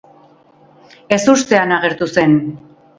Ezustean 1.19 1.77
agertu 1.79 2.13
zen. 2.19 2.39